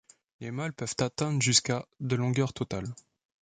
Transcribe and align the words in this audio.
Les 0.39 0.49
mâles 0.49 0.73
peuvent 0.73 0.95
atteindre 0.99 1.39
jusqu'à 1.43 1.85
de 1.99 2.15
longueur 2.15 2.53
totale. 2.53 2.91